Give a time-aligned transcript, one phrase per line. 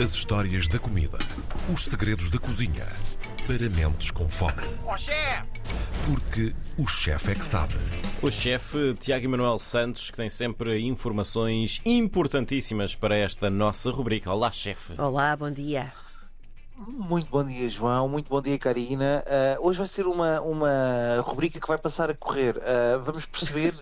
[0.00, 1.18] As histórias da comida.
[1.74, 2.86] Os segredos da cozinha.
[3.48, 4.62] Para mentes com fome.
[4.86, 5.42] Ó chefe!
[6.06, 7.74] Porque o chefe é que sabe.
[8.22, 14.32] O chefe Tiago Emanuel Santos, que tem sempre informações importantíssimas para esta nossa rubrica.
[14.32, 14.92] Olá, chefe.
[15.00, 15.92] Olá, bom dia.
[16.86, 18.08] Muito bom dia, João.
[18.08, 19.24] Muito bom dia, Karina.
[19.26, 22.56] Uh, hoje vai ser uma, uma rubrica que vai passar a correr.
[22.56, 23.74] Uh, vamos perceber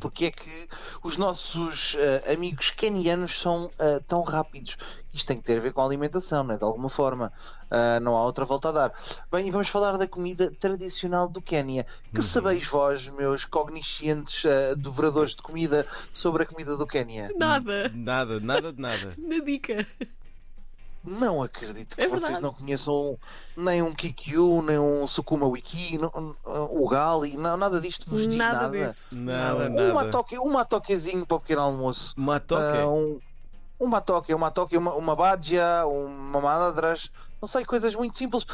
[0.00, 0.68] porque é que
[1.00, 3.70] os nossos uh, amigos kenianos são
[4.08, 4.76] tão rápidos.
[5.14, 6.58] Isto tem que ter a ver com a alimentação, não é?
[6.58, 7.32] De alguma forma.
[8.02, 8.92] não há outra volta a dar.
[9.30, 11.86] Bem, e vamos falar da comida tradicional do Quénia.
[12.12, 12.24] Que uhum.
[12.24, 14.42] sabeis vós, meus cognoscientes
[14.76, 17.30] devoradores de comida, sobre a comida do Quénia?
[17.36, 17.90] Nada.
[17.94, 19.14] Nada, nada de nada.
[19.18, 19.86] Na dica.
[21.02, 23.18] Não acredito que é vocês não conheçam
[23.56, 28.36] nem um Kikyu, nem um Sukuma Wiki, não, o Gali, não, nada disto vos diz
[28.36, 28.62] nada.
[28.62, 29.16] Nada disso.
[29.16, 29.94] Nada, um nada.
[29.94, 32.12] Matoque, um matoquezinho para o pequeno almoço.
[32.16, 32.78] Matoque?
[32.78, 33.20] Uh, um,
[33.80, 37.10] um matoque, um matoque, uma, uma badja, uma madras,
[37.40, 38.44] não sei, coisas muito simples.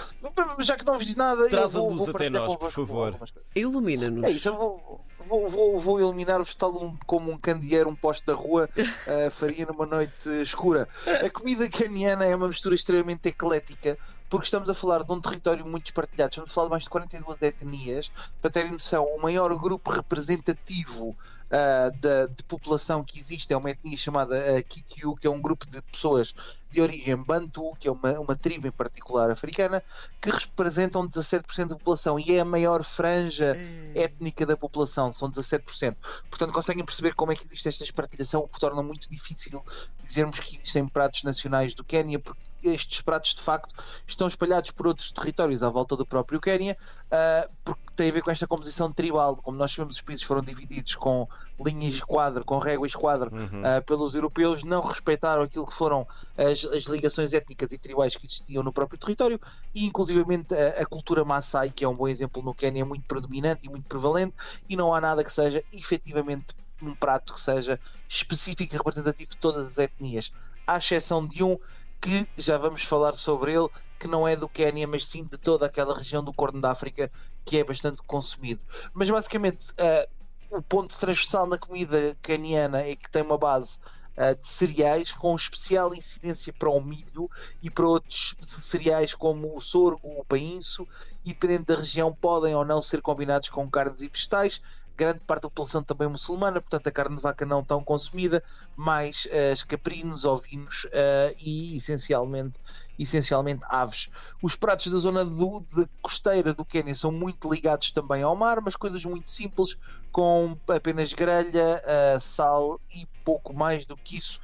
[0.60, 3.18] Já que não vos diz nada, Traza-nos até nós, por favor.
[3.56, 4.24] Ilumina-nos.
[4.24, 8.24] É isso, eu vou, vou, vou, vou eliminar-vos tal um, como um candeeiro, um poste
[8.26, 10.88] da rua uh, faria numa noite escura.
[11.24, 15.64] A comida caniana é uma mistura extremamente eclética porque estamos a falar de um território
[15.66, 16.30] muito espartilhado.
[16.30, 18.10] Estamos a falar de mais de 42 etnias.
[18.40, 23.70] Para terem noção, o maior grupo representativo uh, de, de, população que existe é uma
[23.70, 26.34] etnia chamada uh, Kikyu, que é um grupo de pessoas
[26.70, 29.82] de origem Bantu, que é uma, uma tribo em particular africana,
[30.20, 33.56] que representam 17% da população e é a maior franja
[33.94, 35.96] étnica da população, são 17%.
[36.28, 39.64] Portanto, conseguem perceber como é que existe esta espartilhação, o que torna muito difícil
[40.02, 43.74] dizermos que existem pratos nacionais do Quénia, porque estes pratos de facto
[44.06, 48.22] estão espalhados por outros territórios à volta do próprio Quénia, uh, porque tem a ver
[48.22, 49.36] com esta composição tribal.
[49.36, 53.34] Como nós sabemos, os países foram divididos com linhas de quadro, com réguas de quadro
[53.34, 53.62] uhum.
[53.62, 58.26] uh, pelos europeus, não respeitaram aquilo que foram as, as, ligações étnicas e tribais que
[58.26, 59.40] existiam no próprio território
[59.74, 63.06] e, inclusivamente, a, a cultura Maasai, que é um bom exemplo no Quénia, é muito
[63.06, 64.34] predominante e muito prevalente,
[64.68, 69.36] e não há nada que seja efetivamente um prato que seja específico e representativo de
[69.38, 70.32] todas as etnias,
[70.66, 71.58] à exceção de um
[72.00, 73.68] que já vamos falar sobre ele,
[73.98, 77.10] que não é do Quénia, mas sim de toda aquela região do Corno da África
[77.44, 78.62] que é bastante consumido.
[78.92, 83.78] Mas basicamente uh, o ponto transversal na comida caniana é que tem uma base
[84.16, 87.30] uh, de cereais com especial incidência para o milho
[87.62, 90.86] e para outros cereais como o sorgo, o painço,
[91.24, 94.60] e dependendo da região podem ou não ser combinados com carnes e vegetais
[94.96, 98.42] grande parte da população também muçulmana, portanto a carne de vaca não tão consumida,
[98.74, 102.58] mais uh, os caprinos, ovinos uh, e essencialmente,
[102.98, 104.08] essencialmente aves.
[104.42, 108.60] Os pratos da zona do, de costeira do Quênia são muito ligados também ao mar,
[108.60, 109.76] mas coisas muito simples,
[110.10, 114.40] com apenas grelha, uh, sal e pouco mais do que isso.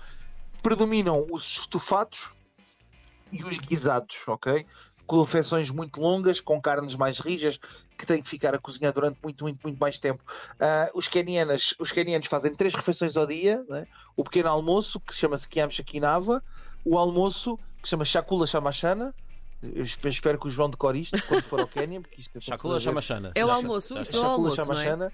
[0.62, 2.30] Predominam os estofados
[3.32, 4.66] e os guisados, ok?
[5.06, 7.60] confecções muito longas, com carnes mais rijas,
[8.02, 10.22] que têm que ficar a cozinhar durante muito, muito, muito mais tempo.
[10.54, 13.86] Uh, os, kenianos, os kenianos fazem três refeições ao dia: né?
[14.16, 16.42] o pequeno almoço, que chama-se Kiam Shakinava,
[16.84, 19.14] o almoço, que se chama Shakula Shamashana.
[19.62, 22.02] Eu espero que o João decore isto quando for ao Quênia.
[22.34, 23.30] É Shakula Shamashana.
[23.36, 25.12] É o almoço, isso é o almoço, não é?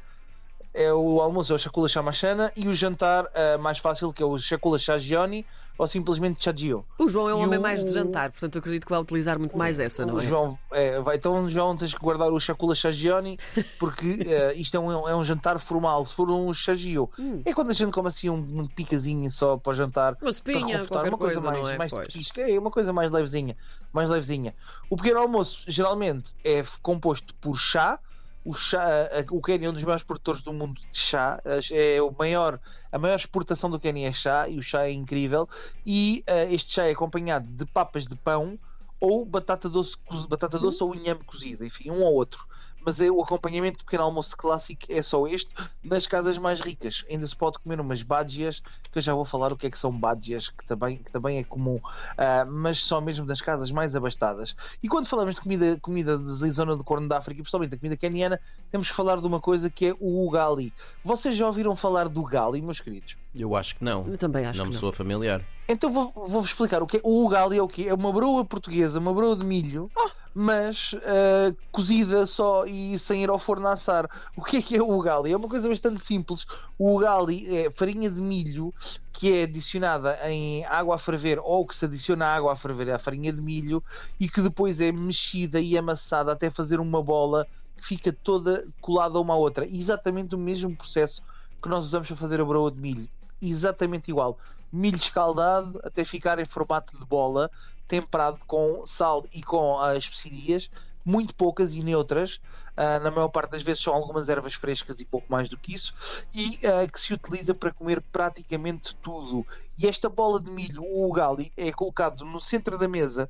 [0.73, 4.27] É o almoço, é o Shakula Shamashana, e o jantar uh, mais fácil, que é
[4.27, 5.45] o Shakula Shajioni,
[5.79, 6.85] ou simplesmente Chadio.
[6.99, 7.63] O João é um homem o...
[7.63, 10.27] mais de jantar, portanto eu acredito que vai utilizar muito mais essa, não o é?
[10.27, 13.39] João, é, vai, então, João, tens que guardar o Chacula Chagioni,
[13.79, 16.05] porque uh, isto é um, é um jantar formal.
[16.05, 17.43] Se for um Chagio, hum.
[17.45, 20.17] é quando a gente come assim um, um picazinho só para o jantar.
[20.21, 21.79] Uma espinha, qualquer uma coisa, coisa mais, não é?
[21.79, 21.93] Mais
[22.37, 23.57] é uma coisa mais levezinha,
[23.93, 24.55] mais levezinha.
[24.91, 28.01] O pequeno almoço geralmente é composto por chá,
[28.49, 31.39] o chá, o Quênia é um dos maiores produtores do mundo de chá,
[31.71, 32.59] é o maior,
[32.91, 35.47] a maior exportação do Quênia é chá e o chá é incrível.
[35.85, 38.59] E uh, este chá é acompanhado de papas de pão
[38.99, 39.97] ou batata doce,
[40.31, 42.49] batata doce ou inhame cozida, enfim, um ou outro
[42.89, 45.55] mas é o acompanhamento do pequeno almoço clássico é só este.
[45.85, 49.53] Nas casas mais ricas ainda se pode comer umas badgias, que eu já vou falar
[49.53, 52.99] o que é que são badgias, que também, que também é comum, uh, mas só
[52.99, 54.57] mesmo das casas mais abastadas.
[54.83, 57.95] E quando falamos de comida, comida de zona do Corno da África, principalmente da comida
[57.95, 58.41] caniana,
[58.71, 60.73] temos que falar de uma coisa que é o ugali.
[61.05, 63.19] Vocês já ouviram falar do ugali, meus queridos?
[63.39, 64.07] Eu acho que não.
[64.09, 64.81] Eu também acho não que me não.
[64.81, 65.45] soa familiar.
[65.69, 67.01] Então vou-vos vou explicar o que é.
[67.05, 70.09] O ugali é o que É uma broa portuguesa, uma broa de milho, oh.
[70.41, 74.09] Mas uh, cozida só e sem ir ao forno a assar.
[74.37, 75.33] O que é que é o ugali?
[75.33, 76.47] É uma coisa bastante simples.
[76.79, 78.73] O ugali é farinha de milho
[79.13, 82.89] que é adicionada em água a ferver ou que se adiciona à água a ferver
[82.93, 83.83] à farinha de milho
[84.21, 87.45] e que depois é mexida e amassada até fazer uma bola
[87.77, 89.67] que fica toda colada uma à outra.
[89.67, 91.21] Exatamente o mesmo processo
[91.61, 93.09] que nós usamos para fazer a broa de milho
[93.41, 94.39] exatamente igual.
[94.71, 97.51] milho escaldado até ficar em formato de bola,
[97.89, 100.71] temperado com sal e com as especiarias,
[101.05, 102.41] muito poucas e neutras.
[102.77, 105.75] Uh, na maior parte das vezes são algumas ervas frescas e pouco mais do que
[105.75, 105.93] isso,
[106.33, 109.45] e uh, que se utiliza para comer praticamente tudo.
[109.77, 113.29] E esta bola de milho, o ugali, é colocado no centro da mesa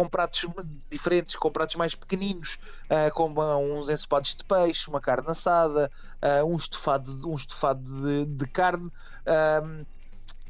[0.00, 0.46] com pratos
[0.90, 5.90] diferentes, com pratos mais pequeninos, uh, com uns ensopados de peixe, uma carne assada,
[6.22, 9.86] uh, um estofado, um estofado de, de carne, uh,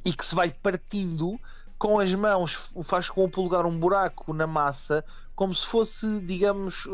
[0.04, 1.38] e que se vai partindo
[1.80, 5.02] com as mãos, faz com o polegar um buraco na massa,
[5.40, 6.86] como se fosse, digamos,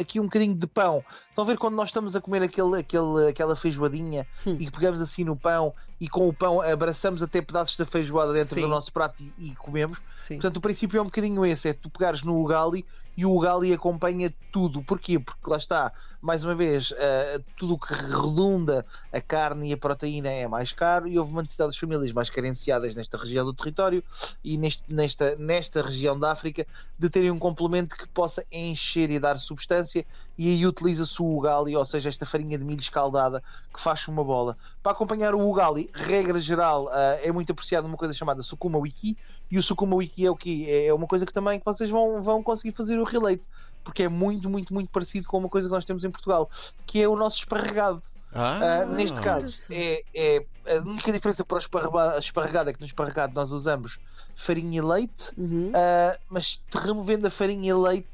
[0.00, 1.04] aqui um bocadinho de pão.
[1.28, 4.56] Estão a ver quando nós estamos a comer aquele, aquele, aquela feijoadinha Sim.
[4.58, 8.32] e que pegamos assim no pão e com o pão abraçamos até pedaços da feijoada
[8.32, 8.62] dentro Sim.
[8.62, 10.00] do nosso prato e, e comemos?
[10.16, 10.34] Sim.
[10.34, 12.84] Portanto, o princípio é um bocadinho esse: é tu pegares no Ugali
[13.16, 14.82] e o Ugali acompanha tudo.
[14.82, 15.18] Porquê?
[15.20, 19.76] Porque lá está, mais uma vez, eh, tudo o que redunda a carne e a
[19.76, 23.52] proteína é mais caro e houve uma necessidade das famílias mais carenciadas nesta região do
[23.52, 24.02] território
[24.42, 26.66] e neste- nesta, nesta região da África
[26.98, 30.04] de terem um complemento que possa encher e dar substância.
[30.38, 33.42] E aí utiliza-se o Ugali, ou seja, esta farinha de milho escaldada
[33.72, 34.56] que faz uma bola.
[34.82, 39.16] Para acompanhar o Ugali, regra geral, eh, é muito apreciado uma coisa chamada Sukuma Wiki.
[39.50, 40.66] E o Sukuma Wiki é o quê?
[40.88, 43.42] É uma coisa que também que vocês vão, vão conseguir fazer o relate.
[43.84, 46.48] Porque é muito, muito, muito parecido com uma coisa que nós temos em Portugal,
[46.86, 48.02] que é o nosso esparregado.
[48.34, 50.46] Ah, Ah, neste caso, é, é-
[50.78, 53.98] a única diferença para o esparrega- esparregado é que no esparregado nós usamos
[54.36, 55.76] farinha e leite, Uhum.
[55.76, 56.44] ah, mas
[56.74, 58.10] removendo a farinha e leite,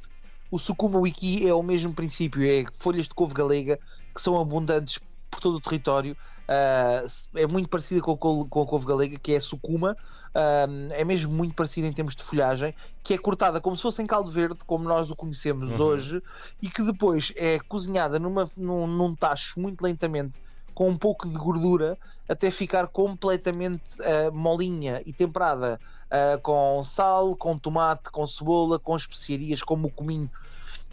[0.50, 3.78] o Sukuma Wiki é o mesmo princípio, é folhas de couve galega
[4.14, 4.98] que são abundantes
[5.30, 6.16] por todo o território.
[6.48, 7.02] ah,
[7.36, 9.96] é muito parecida com com a couve galega, que é a sucuma,
[10.34, 12.74] ah, é mesmo muito parecida em termos de folhagem,
[13.04, 15.78] que é cortada como se fosse em caldo verde, como nós o conhecemos Uhum.
[15.78, 16.20] hoje,
[16.62, 20.38] e que depois é cozinhada numa, num, num tacho muito lentamente,
[20.78, 21.98] com um pouco de gordura,
[22.28, 28.96] até ficar completamente ah, molinha e temperada ah, com sal, com tomate, com cebola, com
[28.96, 30.30] especiarias como o cominho,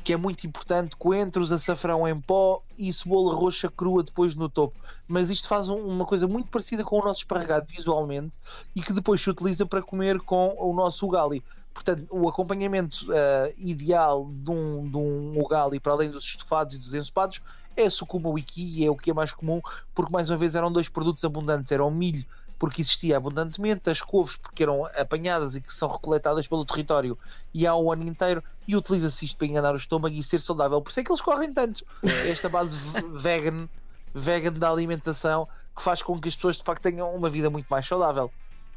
[0.04, 4.76] que é muito importante, coentros, açafrão em pó e cebola roxa crua depois no topo.
[5.08, 8.34] Mas isto faz um- uma coisa muito parecida com o nosso esparregado visualmente
[8.76, 11.44] e que depois se utiliza para comer com o nosso ugali.
[11.76, 16.80] Portanto, o acompanhamento ah, ideal de um, de um ugali, para além dos estofados e
[16.80, 17.42] dos ensopados,
[17.76, 19.62] é a sucuma wiki e é o que é mais comum,
[19.94, 22.26] porque mais uma vez eram dois produtos abundantes, era o milho
[22.58, 27.18] porque existia abundantemente, as couves porque eram apanhadas e que são recoletadas pelo território
[27.54, 30.82] e há o ano inteiro, e utiliza-se isto para enganar o estômago e ser saudável.
[30.82, 31.86] Por isso é que eles correm tanto.
[32.04, 32.76] É esta base
[33.22, 33.68] vegan,
[34.14, 37.68] vegan da alimentação que faz com que as pessoas de facto tenham uma vida muito
[37.68, 38.32] mais saudável.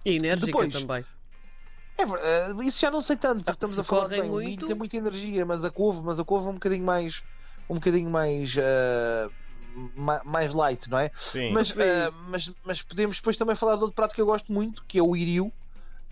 [0.05, 1.05] E enérgica Depois, também.
[2.01, 4.37] É verdade, isso já não sei tanto, porque Ah, estamos se a falar bem, o
[4.37, 7.23] milho muito- tem muita energia, mas a couve, mas a couve é um bocadinho mais
[7.69, 8.55] um bocadinho mais
[9.95, 11.11] ma- mais light, não é?
[11.13, 11.55] Sim.
[11.55, 11.83] Mas, Sim.
[11.83, 14.99] ah, mas, mas podemos depois também falar de outro prato que eu gosto muito, que
[14.99, 15.55] é o iriu,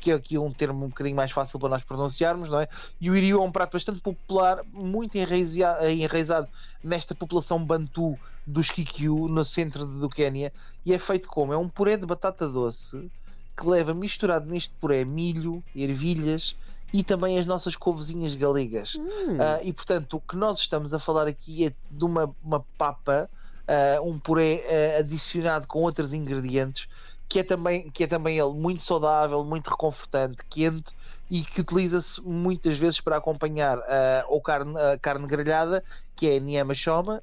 [0.01, 2.69] que é aqui um termo um bocadinho mais fácil para nós pronunciarmos, não é?
[3.01, 6.49] E o iriu é um prato bastante popular, muito enraizado
[6.83, 10.53] nesta população bantu dos Kikyu, no centro do Quénia,
[10.85, 11.53] e é feito como?
[11.53, 13.11] É um puré de batata doce
[13.57, 16.57] que leva misturado neste puré milho, ervilhas
[16.93, 18.95] e também as nossas couvezinhas galegas.
[18.95, 19.39] Hum.
[19.41, 23.29] Ah, e portanto, o que nós estamos a falar aqui é de uma, uma papa,
[23.67, 26.87] ah, um puré ah, adicionado com outros ingredientes,
[27.29, 30.93] que é, também, que é também ele muito saudável, muito reconfortante, quente
[31.29, 35.83] e que utiliza-se muitas vezes para acompanhar ah, ou carne, carne grelhada,
[36.15, 37.23] que é a niama shoma,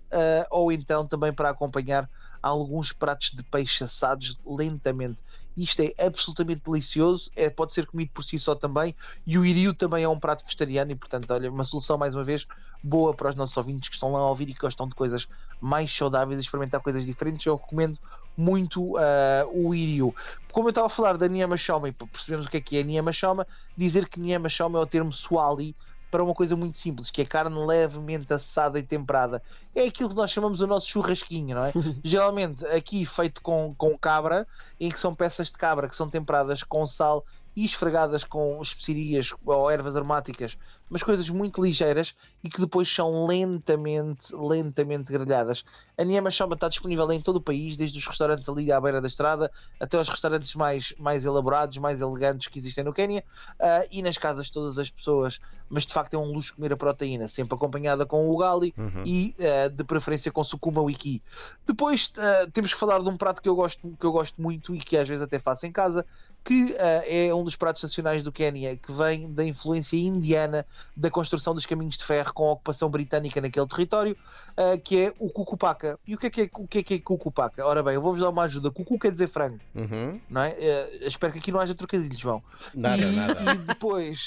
[0.51, 2.07] ou então também para acompanhar
[2.43, 5.17] alguns pratos de peixe assados lentamente.
[5.55, 8.95] Isto é absolutamente delicioso, é, pode ser comido por si só também,
[9.25, 12.23] e o iriu também é um prato vegetariano e, portanto, olha, uma solução mais uma
[12.23, 12.47] vez
[12.83, 15.27] boa para os nossos ouvintes que estão lá a ouvir e que gostam de coisas
[15.61, 17.45] mais saudáveis experimentar coisas diferentes.
[17.45, 17.97] Eu recomendo
[18.35, 20.13] muito ah, o iriu.
[20.51, 22.77] Como eu estava a falar da Niyama Shoma, e para percebermos o que é que
[22.77, 25.75] é Niyama Shoma, dizer que Niyama Shoma é o termo swali
[26.13, 29.41] para uma coisa muito simples, que é carne levemente assada e temperada.
[29.73, 31.73] É aquilo que nós chamamos o nosso churrasquinho, não é?
[32.05, 34.47] Geralmente aqui feito com, com cabra,
[34.79, 39.33] em que são peças de cabra que são temperadas com sal e esfregadas com especiarias
[39.45, 40.57] ou ervas aromáticas,
[40.89, 45.63] mas coisas muito ligeiras e que depois são lentamente, lentamente grelhadas.
[45.97, 49.01] A Niema Shoma está disponível em todo o país, desde os restaurantes ali à beira
[49.01, 53.23] da estrada até aos restaurantes mais, mais elaborados, mais elegantes que existem no Quénia
[53.59, 55.39] ah, e nas casas de todas as pessoas.
[55.69, 59.03] Mas de facto é um luxo comer a proteína, sempre acompanhada com o ugali Uhum.
[59.05, 61.21] e ah, de preferência com sucuma wiki.
[61.65, 64.75] Depois ah, temos que falar de um prato que eu gosto, que eu gosto muito
[64.75, 66.05] e que às vezes até faço em casa,
[66.43, 71.09] que ah, é um dos pratos nacionais do Quénia, que vem da influência indiana da
[71.09, 74.17] construção dos caminhos de ferro com a ocupação britânica naquele território,
[74.57, 75.97] ah, que é o cucupaca.
[76.05, 77.65] E o que é que é, o que é, que é cucupaca?
[77.65, 78.69] Ora bem, eu vou-vos dar uma ajuda.
[78.71, 80.19] Cucu quer dizer frango, Uhum.
[80.29, 80.49] não é?
[80.59, 82.43] Eh, espero que aqui não haja trocadilhos, João.
[82.73, 83.53] Nada, e, nada.
[83.53, 84.17] e depois,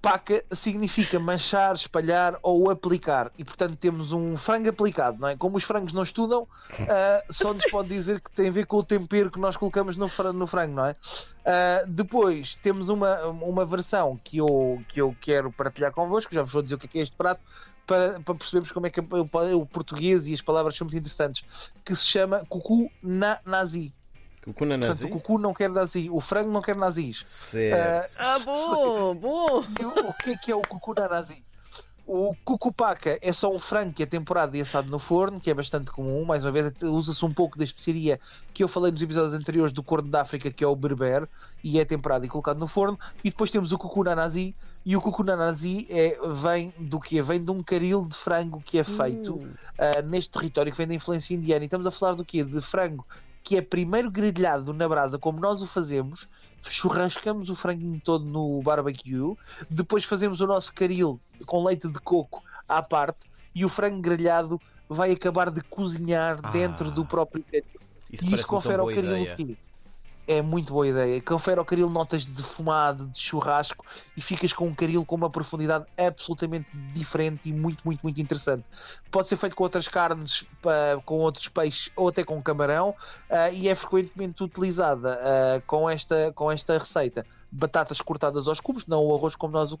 [0.00, 3.30] paca significa manchar, espalhar ou aplicar.
[3.36, 5.36] E portanto temos um frango aplicado, não é?
[5.36, 6.46] Como os frangos não estudam,
[6.88, 9.96] ah, só nos pode dizer que tem a ver com o tempero que nós colocamos
[9.96, 10.94] no, fra- no frango, não é?
[11.44, 16.52] Ah, depois temos uma, uma versão que eu, que eu quero partilhar convosco, já vos
[16.52, 17.40] vou dizer o que é, que é este prato.
[17.86, 21.42] Para, para percebermos como é que o, o português e as palavras são muito interessantes,
[21.82, 23.94] que se chama cucu na nazi.
[24.48, 25.04] Cucu na Portanto, nazi?
[25.04, 27.20] o cucu não quer nazi, o frango não quer nazis.
[27.24, 28.14] Certo.
[28.18, 29.62] Ah, bom, bom.
[30.08, 31.42] O, que é que é o cucu na nazi?
[32.06, 35.54] O cucupaca é só um frango que é temperado e assado no forno, que é
[35.54, 36.24] bastante comum.
[36.24, 38.18] Mais uma vez, usa-se um pouco da especiaria
[38.54, 41.28] que eu falei nos episódios anteriores do corno da África, que é o berber,
[41.62, 42.98] e é temperado e colocado no forno.
[43.22, 46.98] E depois temos o cucu na nazi, e o cucu na nazi é, vem do
[46.98, 47.20] que?
[47.20, 49.52] Vem de um caril de frango que é feito Hum.
[49.78, 51.62] ah, neste território que vem da influência indiana.
[51.62, 52.42] E estamos a falar do quê?
[52.42, 53.04] De frango
[53.48, 56.28] que é primeiro grelhado na brasa, como nós o fazemos,
[56.68, 59.34] churrascamos o franguinho todo no barbecue,
[59.70, 63.20] depois fazemos o nosso caril com leite de coco à parte
[63.54, 66.50] e o frango grelhado vai acabar de cozinhar Ah.
[66.50, 67.64] dentro do próprio caril.
[68.12, 69.56] Isso e isso confere ao caril o quê?
[70.30, 71.22] É muito boa ideia.
[71.22, 73.82] Confere ao caril notas de fumado, de churrasco
[74.14, 78.62] e ficas com um caril com uma profundidade absolutamente diferente e muito, muito, muito interessante.
[79.10, 80.44] Pode ser feito com outras carnes,
[81.06, 82.94] com outros peixes ou até com camarão
[83.30, 87.24] ah, e é frequentemente utilizada ah, com, esta, com esta receita.
[87.50, 89.78] Batatas cortadas aos cubos, não o arroz como nós o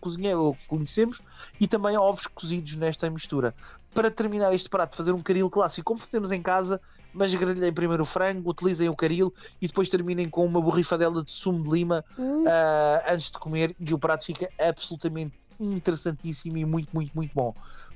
[0.66, 1.20] conhecemos,
[1.60, 3.54] e também ovos cozidos nesta mistura.
[3.92, 6.80] Para terminar este prato, fazer um caril clássico, como fazemos em casa,
[7.12, 11.32] mas grelhem primeiro o frango, utilizem o caril e depois terminem com uma borrifadela de
[11.32, 12.44] sumo de lima Hum.
[12.46, 17.54] ah, antes de comer e o prato fica absolutamente interessantíssimo e muito, muito, muito bom.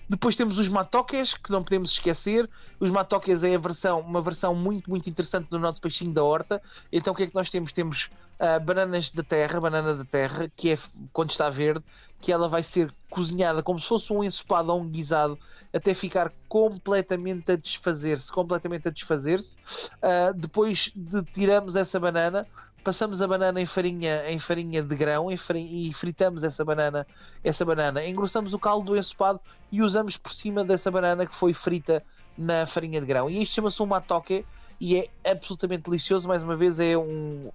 [0.09, 2.49] Depois temos os matoques, que não podemos esquecer.
[2.78, 6.61] Os matoques é versão, uma versão muito, muito interessante do nosso peixinho da horta.
[6.92, 7.73] Então o que é que nós temos?
[7.73, 10.78] Temos ah, bananas da terra, banana da terra, que é
[11.12, 11.85] quando está verde,
[12.23, 15.38] que ela vai ser cozinhada como se fosse um ensopado ou um guisado,
[15.73, 19.59] até ficar completamente a desfazer-se, completamente a desfazer-se.
[20.00, 22.47] Ah, depois de tiramos essa banana,
[22.85, 27.07] passamos a banana em farinha, em farinha de grão farinha- e fritamos essa banana,
[27.43, 31.52] essa banana, engrossamos o caldo do ensopado e usamos por cima dessa banana que foi
[31.52, 32.05] frita
[32.38, 33.29] na farinha de grão.
[33.29, 34.47] E isto chama-se um matoke
[34.81, 36.29] e é absolutamente delicioso.
[36.29, 37.50] Mais uma vez, é um,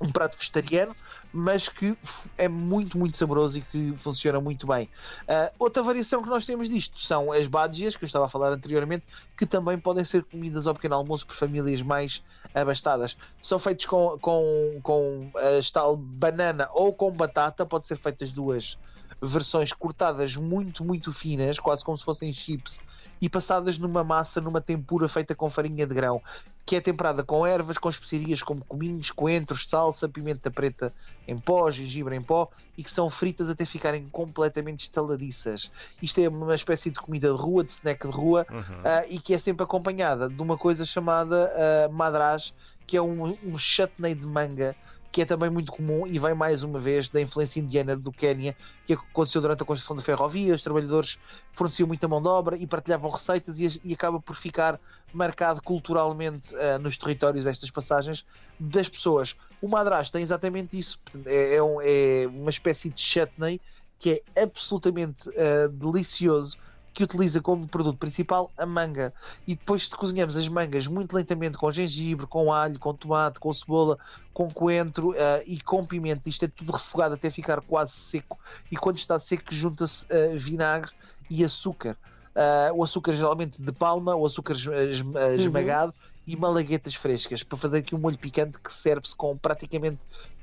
[0.00, 0.94] um prato vegetariano,
[1.32, 1.96] mas que
[2.36, 4.88] é muito, muito saboroso e que funciona muito bem.
[5.28, 8.52] Ah, outra variação que nós temos disto são as badgias, que eu estava a falar
[8.52, 9.04] anteriormente,
[9.36, 12.22] que também podem ser comidas ao pequeno almoço por famílias mais
[12.54, 13.16] abastadas.
[13.42, 18.78] São feitos com, com, com a tal banana ou com batata, pode ser feitas duas
[19.22, 22.80] versões cortadas muito, muito finas, quase como se fossem chips,
[23.20, 26.22] e passadas numa massa, numa tempura feita com farinha de grão,
[26.64, 30.92] que é temperada com ervas, com especiarias como cominhos, coentros, salsa, pimenta preta
[31.26, 35.70] em pó, gengibre em pó, e que são fritas até ficarem completamente estaladiças.
[36.00, 38.82] Isto é uma espécie de comida de rua, de snack de rua, Uhum.
[38.84, 42.52] ah, e que é sempre acompanhada de uma coisa chamada ah, madras,
[42.86, 44.76] que é um, um chutney de manga,
[45.18, 48.54] que é também muito comum e vem mais uma vez da influência indiana do Quénia,
[48.86, 50.54] que aconteceu durante a construção da ferrovia.
[50.54, 51.18] Os trabalhadores
[51.54, 54.78] forneciam muita mão de obra e partilhavam receitas, e, e acaba por ficar
[55.12, 58.24] marcado culturalmente ah, nos territórios estas passagens
[58.60, 59.34] das pessoas.
[59.60, 63.60] O madras tem exatamente isso, é, é um- é uma espécie de chutney
[63.98, 66.56] que é absolutamente ah, delicioso
[66.92, 69.12] que utiliza como produto principal a manga.
[69.46, 73.52] E depois de cozinhamos as mangas muito lentamente com gengibre, com alho, com tomate, com
[73.54, 73.98] cebola,
[74.32, 76.28] com coentro ah, e com pimenta.
[76.28, 78.38] Isto é tudo refogado até ficar quase seco.
[78.70, 80.90] E quando está seco, junta-se ah, vinagre
[81.30, 81.96] e açúcar.
[82.34, 85.94] Ah, o açúcar geralmente de palma, o açúcar ah, esmagado
[86.26, 89.98] e malaguetas frescas para fazer aqui um molho picante que serve-se com praticamente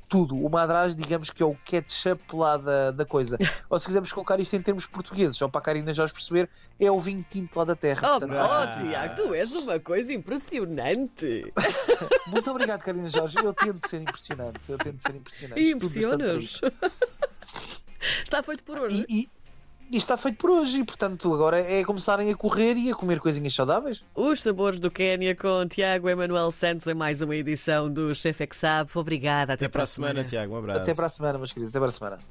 [0.07, 0.35] tudo.
[0.35, 3.37] O madras, digamos que é o ketchup lá da, da coisa.
[3.69, 6.91] Ou se quisermos colocar isto em termos portugueses, só para a Karina Jorge perceber, é
[6.91, 8.01] o vinho tinto lá da terra.
[8.15, 11.53] Oh, Portanto, oh, Tiago, tu és uma coisa impressionante.
[12.27, 13.35] Muito obrigado, Karina Jorge.
[13.43, 14.59] Eu tento ser impressionante.
[14.67, 15.61] Eu tento ser impressionante.
[15.61, 16.61] E impressionas.
[18.23, 19.05] Está feito por hoje.
[19.09, 19.29] E, e-
[19.91, 23.19] e está feito por hoje, e portanto agora é começarem a correr e a comer
[23.19, 24.03] coisinhas saudáveis.
[24.13, 28.47] Os sabores do Quénia com Tiago Emanuel Santos em mais uma edição do Chef é
[28.47, 28.91] que Sabe.
[28.95, 29.53] Obrigada.
[29.53, 30.53] Até, Até para a semana, Tiago.
[30.53, 30.81] Um abraço.
[30.81, 31.69] Até para a semana, meus queridos.
[31.69, 32.19] Até para a semana.